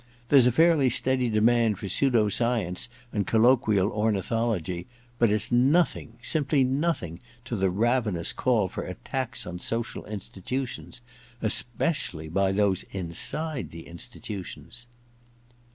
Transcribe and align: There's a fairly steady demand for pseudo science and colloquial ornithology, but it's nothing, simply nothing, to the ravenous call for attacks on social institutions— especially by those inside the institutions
There's 0.29 0.47
a 0.47 0.51
fairly 0.51 0.89
steady 0.89 1.29
demand 1.29 1.77
for 1.77 1.87
pseudo 1.87 2.27
science 2.27 2.89
and 3.13 3.27
colloquial 3.27 3.91
ornithology, 3.91 4.87
but 5.19 5.29
it's 5.29 5.51
nothing, 5.51 6.17
simply 6.23 6.63
nothing, 6.63 7.19
to 7.45 7.55
the 7.55 7.69
ravenous 7.69 8.33
call 8.33 8.67
for 8.67 8.83
attacks 8.83 9.45
on 9.45 9.59
social 9.59 10.03
institutions— 10.07 11.01
especially 11.43 12.29
by 12.29 12.51
those 12.51 12.81
inside 12.89 13.69
the 13.69 13.85
institutions 13.85 14.87